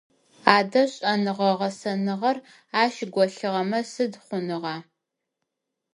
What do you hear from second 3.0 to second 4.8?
голъыгъэмэ сыд хъуныгъа?